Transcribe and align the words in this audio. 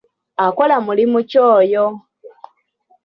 Akola 0.45 0.75
mulimu 0.85 1.19
ki 1.29 1.37
oyo? 1.55 1.85